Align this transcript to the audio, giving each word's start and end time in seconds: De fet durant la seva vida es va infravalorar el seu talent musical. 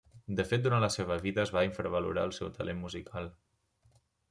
De 0.37 0.45
fet 0.51 0.63
durant 0.67 0.81
la 0.83 0.89
seva 0.95 1.17
vida 1.25 1.43
es 1.43 1.51
va 1.57 1.63
infravalorar 1.69 2.25
el 2.31 2.35
seu 2.39 2.51
talent 2.59 2.83
musical. 2.89 3.33